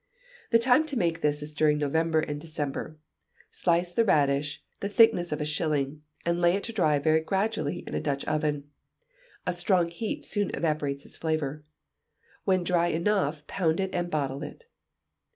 The 0.49 0.57
time 0.57 0.87
to 0.87 0.97
make 0.97 1.21
this 1.21 1.43
is 1.43 1.53
during 1.53 1.77
November 1.77 2.21
and 2.21 2.41
December: 2.41 2.97
slice 3.51 3.91
the 3.91 4.03
radish 4.03 4.63
the 4.79 4.89
thickness 4.89 5.31
of 5.31 5.39
a 5.39 5.45
shilling, 5.45 6.01
and 6.25 6.41
lay 6.41 6.55
it 6.55 6.63
to 6.63 6.73
dry 6.73 6.97
very 6.97 7.19
gradually 7.21 7.83
in 7.85 7.93
a 7.93 8.01
Dutch 8.01 8.25
oven 8.25 8.67
(a 9.45 9.53
strong 9.53 9.89
heat 9.89 10.25
soon 10.25 10.49
evaporates 10.55 11.05
its 11.05 11.17
flavour); 11.17 11.63
when 12.45 12.63
dry 12.63 12.87
enough, 12.87 13.45
pound 13.45 13.79
it 13.79 13.93
and 13.93 14.09
bottle 14.09 14.41
it. 14.41 14.65